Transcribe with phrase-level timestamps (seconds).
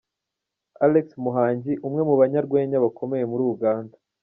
[0.85, 3.95] Alex Muhangi, umwe mubanyarwenya bakomeye muri Uganda.